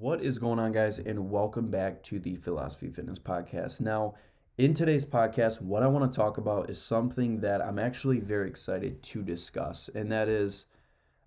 What 0.00 0.22
is 0.22 0.38
going 0.38 0.58
on, 0.58 0.72
guys, 0.72 0.98
and 0.98 1.30
welcome 1.30 1.70
back 1.70 2.02
to 2.04 2.18
the 2.18 2.34
Philosophy 2.36 2.88
Fitness 2.88 3.18
Podcast. 3.18 3.80
Now, 3.80 4.14
in 4.56 4.72
today's 4.72 5.04
podcast, 5.04 5.60
what 5.60 5.82
I 5.82 5.88
want 5.88 6.10
to 6.10 6.16
talk 6.16 6.38
about 6.38 6.70
is 6.70 6.80
something 6.80 7.40
that 7.40 7.60
I'm 7.60 7.78
actually 7.78 8.18
very 8.18 8.48
excited 8.48 9.02
to 9.02 9.22
discuss, 9.22 9.90
and 9.94 10.10
that 10.10 10.26
is 10.26 10.64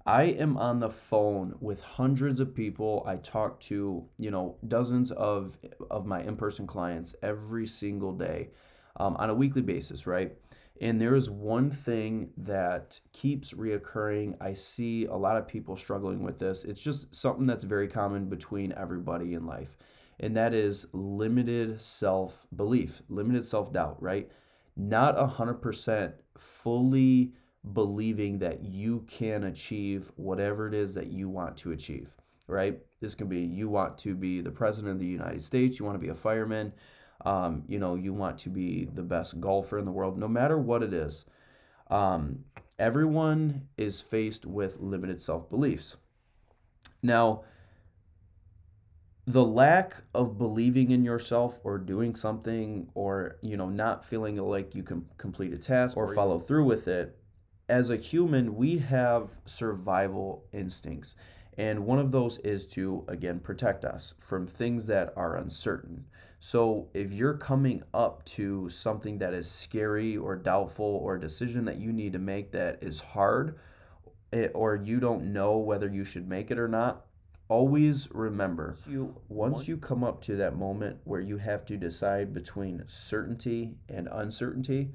I 0.07 0.23
am 0.23 0.57
on 0.57 0.79
the 0.79 0.89
phone 0.89 1.53
with 1.59 1.81
hundreds 1.81 2.39
of 2.39 2.55
people. 2.55 3.03
I 3.05 3.17
talk 3.17 3.59
to, 3.59 4.05
you 4.17 4.31
know, 4.31 4.55
dozens 4.67 5.11
of 5.11 5.59
of 5.91 6.07
my 6.07 6.23
in-person 6.23 6.65
clients 6.65 7.15
every 7.21 7.67
single 7.67 8.13
day 8.13 8.49
um, 8.95 9.15
on 9.17 9.29
a 9.29 9.35
weekly 9.35 9.61
basis, 9.61 10.07
right? 10.07 10.35
And 10.81 10.99
there 10.99 11.15
is 11.15 11.29
one 11.29 11.69
thing 11.69 12.31
that 12.35 12.99
keeps 13.11 13.53
reoccurring. 13.53 14.35
I 14.41 14.53
see 14.53 15.05
a 15.05 15.15
lot 15.15 15.37
of 15.37 15.47
people 15.47 15.77
struggling 15.77 16.23
with 16.23 16.39
this. 16.39 16.65
It's 16.65 16.81
just 16.81 17.13
something 17.13 17.45
that's 17.45 17.63
very 17.63 17.87
common 17.87 18.25
between 18.25 18.73
everybody 18.73 19.33
in 19.33 19.45
life. 19.45 19.77
And 20.19 20.35
that 20.35 20.53
is 20.53 20.87
limited 20.93 21.79
self 21.81 22.45
belief, 22.55 23.01
limited 23.07 23.45
self 23.45 23.71
doubt, 23.71 24.01
right? 24.01 24.29
Not 24.75 25.15
100% 25.15 26.13
fully 26.37 27.33
believing 27.71 28.39
that 28.39 28.63
you 28.63 29.05
can 29.07 29.43
achieve 29.45 30.11
whatever 30.15 30.67
it 30.67 30.73
is 30.73 30.93
that 30.95 31.07
you 31.07 31.29
want 31.29 31.55
to 31.57 31.71
achieve, 31.71 32.09
right? 32.47 32.79
This 32.99 33.15
can 33.15 33.27
be 33.27 33.39
you 33.39 33.69
want 33.69 33.97
to 33.99 34.15
be 34.15 34.41
the 34.41 34.51
president 34.51 34.93
of 34.93 34.99
the 34.99 35.05
United 35.05 35.43
States, 35.43 35.79
you 35.79 35.85
want 35.85 35.95
to 35.95 36.05
be 36.05 36.09
a 36.09 36.15
fireman, 36.15 36.73
um, 37.21 37.63
you 37.67 37.79
know, 37.79 37.95
you 37.95 38.13
want 38.13 38.37
to 38.39 38.49
be 38.49 38.85
the 38.93 39.01
best 39.01 39.39
golfer 39.39 39.77
in 39.77 39.85
the 39.85 39.91
world, 39.91 40.17
no 40.17 40.27
matter 40.27 40.57
what 40.57 40.83
it 40.83 40.93
is. 40.93 41.25
Um, 41.89 42.45
everyone 42.79 43.67
is 43.77 44.01
faced 44.01 44.45
with 44.45 44.79
limited 44.79 45.21
self 45.21 45.49
beliefs. 45.49 45.97
Now, 47.01 47.43
the 49.25 49.43
lack 49.43 49.95
of 50.13 50.37
believing 50.37 50.91
in 50.91 51.03
yourself 51.05 51.57
or 51.63 51.77
doing 51.77 52.15
something 52.15 52.89
or 52.93 53.37
you 53.41 53.55
know 53.55 53.69
not 53.69 54.03
feeling 54.03 54.35
like 54.35 54.75
you 54.75 54.83
can 54.83 55.05
complete 55.17 55.53
a 55.53 55.57
task 55.57 55.95
or 55.95 56.13
follow 56.13 56.39
through 56.39 56.65
with 56.65 56.87
it 56.89 57.17
as 57.69 57.89
a 57.89 57.95
human 57.95 58.55
we 58.55 58.77
have 58.77 59.29
survival 59.45 60.43
instincts 60.51 61.15
and 61.57 61.85
one 61.85 61.99
of 61.99 62.11
those 62.11 62.37
is 62.39 62.65
to 62.65 63.03
again 63.07 63.39
protect 63.39 63.85
us 63.85 64.13
from 64.19 64.47
things 64.47 64.85
that 64.85 65.13
are 65.15 65.37
uncertain 65.37 66.05
so 66.45 66.89
if 66.93 67.13
you're 67.13 67.37
coming 67.37 67.83
up 67.93 68.25
to 68.25 68.67
something 68.67 69.17
that 69.19 69.33
is 69.33 69.49
scary 69.49 70.17
or 70.17 70.35
doubtful 70.35 70.99
or 71.01 71.15
a 71.15 71.21
decision 71.21 71.63
that 71.63 71.77
you 71.77 71.93
need 71.93 72.11
to 72.11 72.19
make 72.19 72.51
that 72.51 72.79
is 72.81 72.99
hard 72.99 73.57
eh, 74.33 74.47
or 74.53 74.75
you 74.75 74.99
don't 74.99 75.31
know 75.31 75.57
whether 75.57 75.87
you 75.87 76.03
should 76.03 76.27
make 76.27 76.51
it 76.51 76.59
or 76.59 76.67
not, 76.67 77.05
always 77.47 78.09
remember 78.11 78.75
you 78.85 79.15
once 79.29 79.69
you 79.69 79.77
come 79.77 80.03
up 80.03 80.21
to 80.23 80.35
that 80.35 80.57
moment 80.57 80.97
where 81.05 81.21
you 81.21 81.37
have 81.37 81.65
to 81.67 81.77
decide 81.77 82.33
between 82.33 82.83
certainty 82.87 83.75
and 83.87 84.09
uncertainty, 84.11 84.91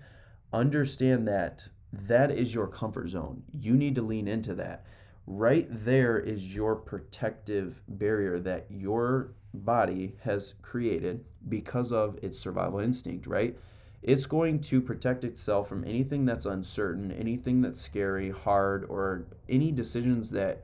understand 0.53 1.27
that 1.27 1.67
that 1.93 2.31
is 2.31 2.53
your 2.53 2.67
comfort 2.67 3.09
zone. 3.09 3.43
You 3.59 3.73
need 3.73 3.95
to 3.95 4.03
lean 4.03 4.29
into 4.29 4.55
that. 4.57 4.85
Right 5.31 5.69
there 5.85 6.19
is 6.19 6.55
your 6.55 6.75
protective 6.75 7.83
barrier 7.87 8.39
that 8.41 8.65
your 8.71 9.35
body 9.53 10.17
has 10.23 10.55
created 10.63 11.23
because 11.51 11.93
of 11.93 12.19
its 12.23 12.39
survival 12.39 12.81
instinct, 12.81 13.27
right? 13.27 13.55
It's 14.03 14.25
going 14.25 14.61
to 14.61 14.81
protect 14.81 15.25
itself 15.25 15.69
from 15.69 15.85
anything 15.85 16.25
that's 16.25 16.47
uncertain, 16.47 17.13
anything 17.13 17.61
that's 17.61 17.79
scary, 17.79 18.31
hard, 18.31 18.87
or 18.89 19.27
any 19.51 19.71
decisions 19.71 20.31
that 20.31 20.63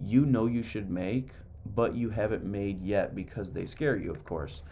you 0.00 0.24
know 0.24 0.46
you 0.46 0.62
should 0.62 0.88
make, 0.88 1.32
but 1.74 1.94
you 1.94 2.08
haven't 2.08 2.42
made 2.42 2.80
yet 2.80 3.14
because 3.14 3.52
they 3.52 3.66
scare 3.66 3.98
you, 3.98 4.10
of 4.10 4.24
course. 4.24 4.62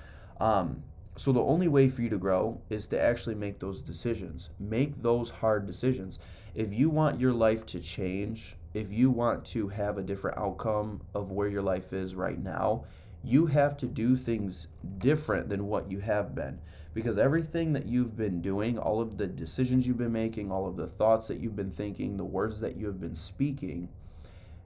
Um, 0.40 0.82
so 1.16 1.32
the 1.32 1.42
only 1.42 1.68
way 1.68 1.90
for 1.90 2.00
you 2.00 2.08
to 2.08 2.18
grow 2.18 2.62
is 2.70 2.86
to 2.86 3.00
actually 3.00 3.34
make 3.34 3.58
those 3.58 3.82
decisions. 3.82 4.48
Make 4.58 5.02
those 5.02 5.28
hard 5.28 5.66
decisions. 5.66 6.18
If 6.54 6.72
you 6.72 6.88
want 6.88 7.20
your 7.20 7.34
life 7.34 7.66
to 7.66 7.78
change, 7.80 8.56
if 8.74 8.92
you 8.92 9.08
want 9.10 9.44
to 9.44 9.68
have 9.68 9.96
a 9.96 10.02
different 10.02 10.36
outcome 10.36 11.00
of 11.14 11.30
where 11.30 11.48
your 11.48 11.62
life 11.62 11.92
is 11.92 12.14
right 12.14 12.42
now, 12.42 12.84
you 13.22 13.46
have 13.46 13.76
to 13.78 13.86
do 13.86 14.16
things 14.16 14.68
different 14.98 15.48
than 15.48 15.66
what 15.66 15.90
you 15.90 16.00
have 16.00 16.34
been 16.34 16.58
because 16.92 17.16
everything 17.16 17.72
that 17.72 17.86
you've 17.86 18.16
been 18.16 18.42
doing, 18.42 18.78
all 18.78 19.00
of 19.00 19.16
the 19.16 19.26
decisions 19.26 19.86
you've 19.86 19.98
been 19.98 20.12
making, 20.12 20.52
all 20.52 20.66
of 20.66 20.76
the 20.76 20.86
thoughts 20.86 21.26
that 21.28 21.40
you've 21.40 21.56
been 21.56 21.70
thinking, 21.70 22.16
the 22.16 22.24
words 22.24 22.60
that 22.60 22.76
you 22.76 22.86
have 22.86 23.00
been 23.00 23.16
speaking 23.16 23.88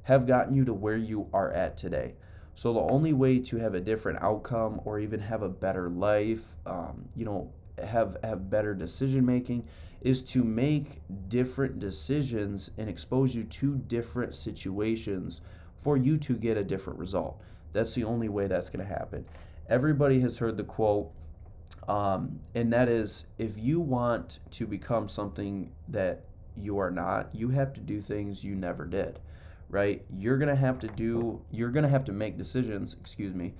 have 0.02 0.26
gotten 0.26 0.54
you 0.54 0.64
to 0.64 0.72
where 0.72 0.96
you 0.96 1.28
are 1.32 1.52
at 1.52 1.76
today. 1.76 2.14
So 2.54 2.72
the 2.72 2.80
only 2.80 3.12
way 3.12 3.38
to 3.38 3.56
have 3.58 3.74
a 3.74 3.80
different 3.80 4.20
outcome 4.20 4.80
or 4.84 4.98
even 4.98 5.20
have 5.20 5.42
a 5.42 5.48
better 5.48 5.88
life, 5.88 6.42
um, 6.66 7.08
you 7.14 7.24
know, 7.24 7.52
have 7.84 8.16
have 8.22 8.50
better 8.50 8.74
decision 8.74 9.24
making 9.24 9.66
is 10.00 10.22
to 10.22 10.44
make 10.44 11.00
different 11.28 11.80
decisions 11.80 12.70
and 12.78 12.88
expose 12.88 13.34
you 13.34 13.44
to 13.44 13.76
different 13.76 14.34
situations 14.34 15.40
for 15.82 15.96
you 15.96 16.16
to 16.18 16.34
get 16.34 16.56
a 16.56 16.64
different 16.64 16.98
result. 16.98 17.40
That's 17.72 17.94
the 17.94 18.04
only 18.04 18.28
way 18.28 18.46
that's 18.46 18.70
going 18.70 18.86
to 18.86 18.92
happen. 18.92 19.24
Everybody 19.68 20.20
has 20.20 20.38
heard 20.38 20.56
the 20.56 20.64
quote, 20.64 21.10
um, 21.88 22.40
and 22.54 22.72
that 22.72 22.88
is 22.88 23.26
if 23.38 23.58
you 23.58 23.80
want 23.80 24.38
to 24.52 24.66
become 24.66 25.08
something 25.08 25.72
that 25.88 26.24
you 26.56 26.78
are 26.78 26.90
not, 26.90 27.34
you 27.34 27.48
have 27.50 27.72
to 27.74 27.80
do 27.80 28.00
things 28.00 28.42
you 28.42 28.54
never 28.54 28.84
did, 28.84 29.18
right? 29.68 30.04
You're 30.16 30.38
going 30.38 30.48
to 30.48 30.56
have 30.56 30.78
to 30.80 30.88
do, 30.88 31.40
you're 31.50 31.70
going 31.70 31.84
to 31.84 31.88
have 31.88 32.04
to 32.06 32.12
make 32.12 32.38
decisions, 32.38 32.96
excuse 33.00 33.34
me, 33.34 33.54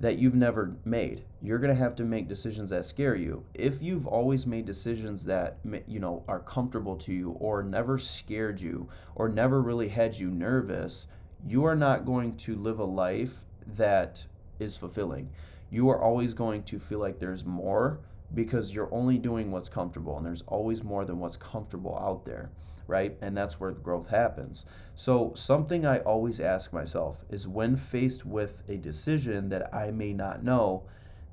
that 0.00 0.18
you've 0.18 0.34
never 0.34 0.74
made. 0.84 1.24
You're 1.40 1.58
going 1.58 1.74
to 1.74 1.82
have 1.82 1.96
to 1.96 2.04
make 2.04 2.28
decisions 2.28 2.70
that 2.70 2.84
scare 2.84 3.14
you. 3.14 3.44
If 3.54 3.82
you've 3.82 4.06
always 4.06 4.46
made 4.46 4.66
decisions 4.66 5.24
that 5.24 5.58
you 5.86 6.00
know 6.00 6.22
are 6.28 6.40
comfortable 6.40 6.96
to 6.96 7.12
you 7.12 7.30
or 7.40 7.62
never 7.62 7.98
scared 7.98 8.60
you 8.60 8.88
or 9.14 9.28
never 9.28 9.62
really 9.62 9.88
had 9.88 10.18
you 10.18 10.30
nervous, 10.30 11.06
you 11.46 11.64
are 11.64 11.76
not 11.76 12.04
going 12.04 12.36
to 12.36 12.56
live 12.56 12.78
a 12.78 12.84
life 12.84 13.44
that 13.76 14.24
is 14.58 14.76
fulfilling. 14.76 15.30
You 15.70 15.88
are 15.88 16.00
always 16.00 16.34
going 16.34 16.62
to 16.64 16.78
feel 16.78 16.98
like 16.98 17.18
there's 17.18 17.44
more 17.44 18.00
because 18.34 18.72
you're 18.72 18.92
only 18.92 19.18
doing 19.18 19.50
what's 19.50 19.68
comfortable 19.68 20.16
and 20.16 20.26
there's 20.26 20.42
always 20.46 20.82
more 20.82 21.04
than 21.04 21.18
what's 21.18 21.36
comfortable 21.36 21.98
out 21.98 22.24
there, 22.24 22.50
right? 22.86 23.16
And 23.20 23.36
that's 23.36 23.60
where 23.60 23.72
growth 23.72 24.08
happens. 24.08 24.66
So, 24.94 25.32
something 25.34 25.86
I 25.86 25.98
always 25.98 26.40
ask 26.40 26.72
myself 26.72 27.24
is 27.30 27.46
when 27.46 27.76
faced 27.76 28.26
with 28.26 28.62
a 28.68 28.76
decision 28.76 29.48
that 29.50 29.74
I 29.74 29.90
may 29.90 30.12
not 30.12 30.42
know 30.42 30.84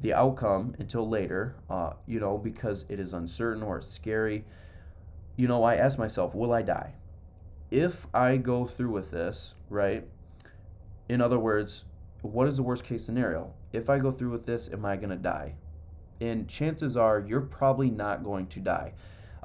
the 0.02 0.14
outcome 0.14 0.76
until 0.80 1.08
later, 1.08 1.56
uh, 1.70 1.94
you 2.06 2.20
know, 2.20 2.38
because 2.38 2.86
it 2.90 3.00
is 3.00 3.14
uncertain 3.14 3.64
or 3.64 3.82
scary, 3.82 4.46
you 5.36 5.48
know, 5.48 5.64
I 5.64 5.76
ask 5.76 5.98
myself, 5.98 6.36
will 6.36 6.54
I 6.54 6.62
die? 6.62 6.94
If 7.72 8.06
I 8.14 8.38
go 8.38 8.66
through 8.66 8.92
with 8.92 9.12
this, 9.12 9.56
right? 9.70 10.06
In 11.10 11.22
other 11.22 11.40
words, 11.40 11.86
what 12.22 12.48
is 12.48 12.58
the 12.58 12.64
worst 12.64 12.84
case 12.84 13.04
scenario? 13.04 13.54
If 13.72 13.90
I 13.90 13.98
go 13.98 14.12
through 14.12 14.32
with 14.32 14.46
this, 14.46 14.72
am 14.72 14.86
I 14.86 14.96
going 14.96 15.10
to 15.10 15.16
die? 15.16 15.56
And 16.22 16.48
chances 16.48 16.96
are 16.98 17.20
you're 17.20 17.42
probably 17.42 17.90
not 17.90 18.24
going 18.24 18.48
to 18.48 18.60
die. 18.60 18.94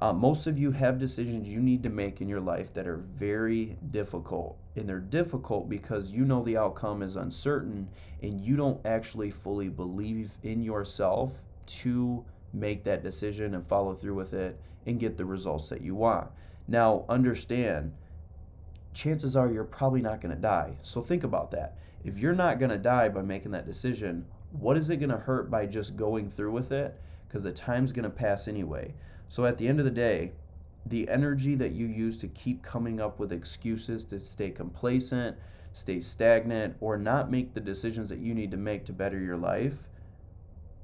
Uh, 0.00 0.12
most 0.12 0.46
of 0.46 0.58
you 0.58 0.70
have 0.70 0.98
decisions 0.98 1.48
you 1.48 1.60
need 1.60 1.82
to 1.82 1.88
make 1.88 2.20
in 2.20 2.28
your 2.28 2.40
life 2.40 2.72
that 2.74 2.86
are 2.86 2.98
very 2.98 3.76
difficult. 3.90 4.56
And 4.76 4.88
they're 4.88 5.00
difficult 5.00 5.68
because 5.68 6.10
you 6.10 6.24
know 6.24 6.44
the 6.44 6.56
outcome 6.56 7.02
is 7.02 7.16
uncertain 7.16 7.88
and 8.22 8.40
you 8.40 8.56
don't 8.56 8.84
actually 8.86 9.32
fully 9.32 9.68
believe 9.68 10.30
in 10.44 10.62
yourself 10.62 11.32
to 11.66 12.24
make 12.52 12.84
that 12.84 13.02
decision 13.02 13.54
and 13.54 13.66
follow 13.66 13.94
through 13.94 14.14
with 14.14 14.34
it 14.34 14.60
and 14.86 15.00
get 15.00 15.16
the 15.16 15.24
results 15.24 15.68
that 15.70 15.82
you 15.82 15.96
want. 15.96 16.28
Now, 16.68 17.04
understand, 17.08 17.92
chances 18.94 19.34
are 19.34 19.50
you're 19.50 19.64
probably 19.64 20.00
not 20.00 20.20
going 20.20 20.34
to 20.34 20.40
die. 20.40 20.76
So 20.82 21.02
think 21.02 21.24
about 21.24 21.50
that 21.50 21.76
if 22.04 22.18
you're 22.18 22.34
not 22.34 22.58
going 22.58 22.70
to 22.70 22.78
die 22.78 23.08
by 23.08 23.22
making 23.22 23.52
that 23.52 23.66
decision, 23.66 24.26
what 24.50 24.76
is 24.76 24.90
it 24.90 24.96
going 24.96 25.10
to 25.10 25.16
hurt 25.16 25.50
by 25.50 25.66
just 25.66 25.96
going 25.96 26.30
through 26.30 26.52
with 26.52 26.72
it? 26.72 27.00
Because 27.26 27.44
the 27.44 27.52
time's 27.52 27.92
going 27.92 28.04
to 28.04 28.10
pass 28.10 28.48
anyway. 28.48 28.94
So 29.28 29.44
at 29.44 29.58
the 29.58 29.68
end 29.68 29.78
of 29.78 29.84
the 29.84 29.90
day, 29.90 30.32
the 30.86 31.08
energy 31.08 31.54
that 31.56 31.72
you 31.72 31.86
use 31.86 32.16
to 32.18 32.28
keep 32.28 32.62
coming 32.62 33.00
up 33.00 33.18
with 33.18 33.32
excuses 33.32 34.04
to 34.06 34.18
stay 34.18 34.50
complacent, 34.50 35.36
stay 35.74 36.00
stagnant, 36.00 36.76
or 36.80 36.96
not 36.96 37.30
make 37.30 37.52
the 37.52 37.60
decisions 37.60 38.08
that 38.08 38.20
you 38.20 38.34
need 38.34 38.50
to 38.50 38.56
make 38.56 38.86
to 38.86 38.92
better 38.92 39.18
your 39.18 39.36
life, 39.36 39.88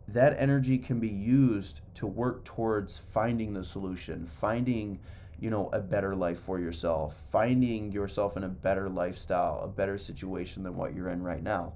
that 0.07 0.37
energy 0.39 0.77
can 0.77 1.01
be 1.01 1.09
used 1.09 1.81
to 1.95 2.07
work 2.07 2.45
towards 2.45 2.99
finding 2.99 3.55
the 3.55 3.65
solution, 3.65 4.27
finding 4.27 4.99
you 5.41 5.51
know 5.51 5.69
a 5.73 5.81
better 5.81 6.15
life 6.15 6.39
for 6.39 6.59
yourself 6.61 7.23
finding 7.31 7.91
yourself 7.91 8.37
in 8.37 8.45
a 8.45 8.49
better 8.49 8.89
lifestyle 8.89 9.61
a 9.65 9.69
better 9.69 9.99
situation 9.99 10.63
than 10.63 10.77
what 10.77 10.95
you're 10.95 11.09
in 11.09 11.23
right 11.23 11.43
now 11.43 11.73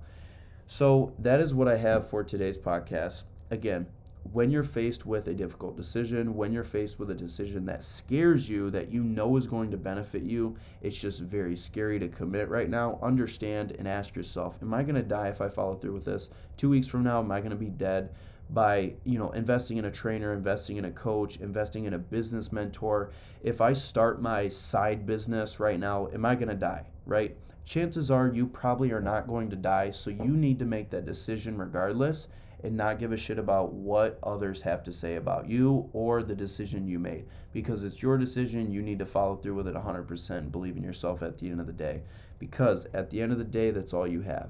so 0.68 1.12
that 1.18 1.40
is 1.40 1.52
what 1.52 1.66
i 1.66 1.76
have 1.76 2.08
for 2.08 2.22
today's 2.22 2.56
podcast 2.56 3.24
again 3.50 3.86
when 4.32 4.50
you're 4.50 4.64
faced 4.64 5.06
with 5.06 5.28
a 5.28 5.34
difficult 5.34 5.76
decision, 5.76 6.34
when 6.34 6.52
you're 6.52 6.64
faced 6.64 6.98
with 6.98 7.10
a 7.10 7.14
decision 7.14 7.64
that 7.66 7.82
scares 7.82 8.48
you, 8.48 8.70
that 8.70 8.90
you 8.90 9.02
know 9.02 9.36
is 9.36 9.46
going 9.46 9.70
to 9.70 9.76
benefit 9.76 10.22
you, 10.22 10.56
it's 10.82 10.98
just 10.98 11.20
very 11.20 11.56
scary 11.56 11.98
to 11.98 12.08
commit 12.08 12.48
right 12.48 12.68
now. 12.68 12.98
Understand 13.02 13.72
and 13.72 13.88
ask 13.88 14.14
yourself, 14.14 14.58
am 14.62 14.74
I 14.74 14.82
going 14.82 14.96
to 14.96 15.02
die 15.02 15.28
if 15.28 15.40
I 15.40 15.48
follow 15.48 15.76
through 15.76 15.94
with 15.94 16.04
this? 16.04 16.30
Two 16.56 16.68
weeks 16.70 16.86
from 16.86 17.04
now, 17.04 17.20
am 17.20 17.30
I 17.30 17.40
going 17.40 17.50
to 17.50 17.56
be 17.56 17.70
dead? 17.70 18.10
By 18.50 18.94
you 19.04 19.18
know 19.18 19.30
investing 19.32 19.76
in 19.76 19.84
a 19.84 19.90
trainer, 19.90 20.32
investing 20.32 20.78
in 20.78 20.86
a 20.86 20.90
coach, 20.90 21.36
investing 21.36 21.84
in 21.84 21.92
a 21.92 21.98
business 21.98 22.50
mentor. 22.50 23.10
If 23.42 23.60
I 23.60 23.74
start 23.74 24.22
my 24.22 24.48
side 24.48 25.04
business 25.04 25.60
right 25.60 25.78
now, 25.78 26.08
am 26.14 26.24
I 26.24 26.34
going 26.34 26.48
to 26.48 26.54
die? 26.54 26.86
Right? 27.04 27.36
Chances 27.68 28.10
are 28.10 28.28
you 28.28 28.46
probably 28.46 28.92
are 28.92 29.00
not 29.02 29.28
going 29.28 29.50
to 29.50 29.56
die, 29.56 29.90
so 29.90 30.08
you 30.08 30.30
need 30.30 30.58
to 30.58 30.64
make 30.64 30.88
that 30.88 31.04
decision 31.04 31.58
regardless 31.58 32.28
and 32.64 32.74
not 32.74 32.98
give 32.98 33.12
a 33.12 33.16
shit 33.18 33.38
about 33.38 33.74
what 33.74 34.18
others 34.22 34.62
have 34.62 34.82
to 34.84 34.90
say 34.90 35.16
about 35.16 35.50
you 35.50 35.90
or 35.92 36.22
the 36.22 36.34
decision 36.34 36.88
you 36.88 36.98
made. 36.98 37.26
Because 37.52 37.84
it's 37.84 38.00
your 38.00 38.16
decision 38.16 38.72
you 38.72 38.80
need 38.80 38.98
to 39.00 39.04
follow 39.04 39.36
through 39.36 39.54
with 39.54 39.68
it 39.68 39.74
100% 39.74 40.50
believe 40.50 40.78
in 40.78 40.82
yourself 40.82 41.22
at 41.22 41.36
the 41.36 41.50
end 41.50 41.60
of 41.60 41.66
the 41.66 41.72
day. 41.74 42.00
Because 42.38 42.86
at 42.94 43.10
the 43.10 43.20
end 43.20 43.32
of 43.32 43.38
the 43.38 43.44
day 43.44 43.70
that's 43.70 43.92
all 43.92 44.06
you 44.06 44.22
have. 44.22 44.48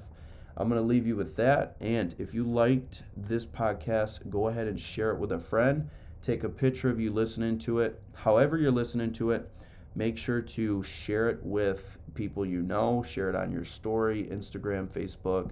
I'm 0.55 0.69
going 0.69 0.81
to 0.81 0.87
leave 0.87 1.05
you 1.05 1.17
with 1.17 1.35
that 1.35 1.75
and 1.81 2.15
if 2.17 2.33
you 2.33 2.45
liked 2.45 3.03
this 3.17 3.45
podcast 3.45 4.29
go 4.29 4.47
ahead 4.47 4.67
and 4.67 4.79
share 4.79 5.11
it 5.11 5.19
with 5.19 5.33
a 5.33 5.39
friend. 5.39 5.89
Take 6.21 6.45
a 6.45 6.49
picture 6.49 6.89
of 6.89 7.01
you 7.01 7.11
listening 7.11 7.59
to 7.59 7.79
it. 7.79 8.01
However 8.13 8.57
you're 8.57 8.71
listening 8.71 9.11
to 9.13 9.31
it 9.31 9.51
make 9.99 10.17
sure 10.17 10.41
to 10.41 10.81
share 10.81 11.29
it 11.29 11.39
with 11.43 11.97
people 12.15 12.45
you 12.45 12.61
know 12.61 13.03
share 13.03 13.29
it 13.29 13.35
on 13.35 13.51
your 13.51 13.65
story 13.65 14.27
instagram 14.31 14.87
facebook 14.87 15.51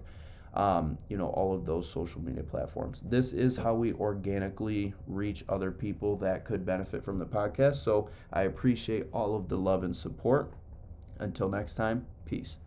um, 0.54 0.98
you 1.08 1.18
know, 1.18 1.28
all 1.28 1.54
of 1.54 1.66
those 1.66 1.88
social 1.88 2.20
media 2.20 2.42
platforms. 2.42 3.04
This 3.06 3.32
is 3.32 3.56
how 3.56 3.76
we 3.76 3.94
organically 3.94 4.94
reach 5.06 5.46
other 5.48 5.72
people 5.72 6.18
that 6.18 6.46
could 6.46 6.66
benefit 6.66 7.04
from 7.04 7.20
the 7.20 7.26
podcast. 7.28 7.76
So 7.76 8.10
I 8.34 8.44
appreciate 8.44 9.06
all 9.14 9.36
of 9.36 9.50
the 9.50 9.58
love 9.58 9.84
and 9.84 9.96
support. 9.96 10.52
Until 11.20 11.48
next 11.48 11.76
time, 11.76 12.08
peace. 12.26 12.58